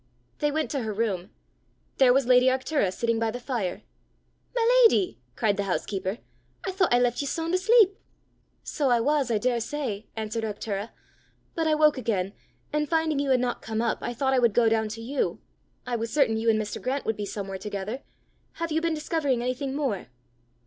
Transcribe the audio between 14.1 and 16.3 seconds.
thought I would go down to you. I was